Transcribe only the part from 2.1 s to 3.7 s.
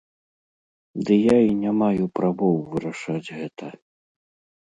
правоў вырашаць гэта.